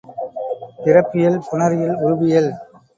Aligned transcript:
பிறப்பியல் 0.79 1.39
புணரியல் 1.47 1.95
உருபியல் 2.03 2.51